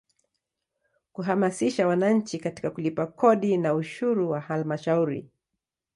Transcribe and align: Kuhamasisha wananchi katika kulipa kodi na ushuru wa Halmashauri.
Kuhamasisha 1.13 1.87
wananchi 1.87 2.39
katika 2.39 2.71
kulipa 2.71 3.07
kodi 3.07 3.57
na 3.57 3.73
ushuru 3.73 4.29
wa 4.31 4.39
Halmashauri. 4.39 5.29